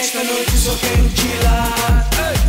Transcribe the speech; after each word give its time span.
Esta 0.00 0.24
noite 0.24 0.56
só 0.56 0.74
quero 0.76 1.06
te 1.10 1.44
lá. 1.44 2.39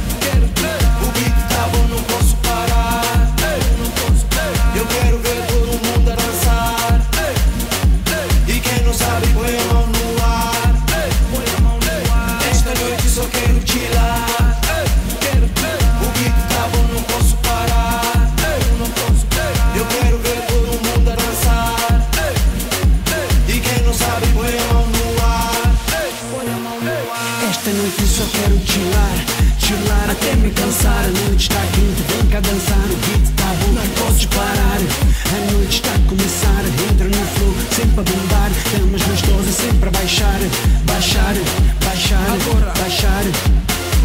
quero 28.32 28.58
tirar, 28.60 29.18
tirar 29.60 30.10
até 30.10 30.36
me 30.36 30.52
cansar. 30.52 31.04
A 31.06 31.28
noite 31.28 31.50
tá 31.50 31.62
quente, 31.74 32.02
vem 32.08 32.26
cá 32.30 32.40
dançar. 32.40 32.86
O 32.86 32.98
beat 33.06 33.26
tá 33.36 33.50
bom, 33.60 33.72
não 33.74 33.88
posso 34.00 34.28
parar. 34.30 34.80
A 34.80 35.52
noite 35.52 35.82
tá 35.82 35.92
a 35.94 36.10
começar, 36.10 36.64
entra 36.90 37.08
no 37.08 37.26
flow, 37.34 37.54
sempre 37.76 38.00
a 38.00 38.04
bombar. 38.04 38.52
Damas 38.72 39.02
gostosas, 39.04 39.56
sempre 39.56 39.90
a 39.90 39.92
baixar, 39.92 40.40
baixar, 40.86 41.36
baixar, 41.84 42.26
agora, 42.28 42.74
baixar. 42.80 43.24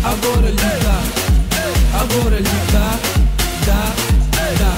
Agora 0.04 0.50
lhe 0.50 0.56
dá, 0.56 0.98
agora 2.00 2.36
lhe 2.36 2.58
dá, 2.72 2.98
dá, 3.66 3.92
dá. 4.58 4.72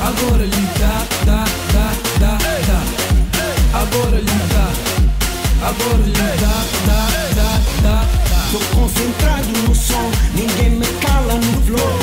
Agora 0.00 0.44
lhe 0.44 0.68
dá, 0.78 1.04
dá, 1.26 1.44
dá, 1.72 1.86
dá, 2.20 2.38
dá. 2.66 3.78
Agora 3.78 4.18
lhe 4.18 4.38
dá, 4.52 4.66
agora 5.68 6.02
dá, 6.40 6.64
dá. 6.86 7.27
Tô 8.50 8.58
concentrado 8.74 9.46
no 9.66 9.74
som, 9.74 10.10
ninguém 10.34 10.70
me 10.70 10.86
cala 11.02 11.34
no 11.34 11.62
flow. 11.66 11.97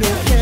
quiero 0.00 0.33